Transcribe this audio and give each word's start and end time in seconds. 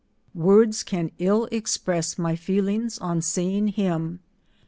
Words 0.33 0.81
can 0.81 1.11
ill 1.19 1.47
express 1.51 2.17
my 2.17 2.35
feelings 2.35 2.97
on 2.97 3.21
seeing 3.21 3.67
him. 3.67 4.21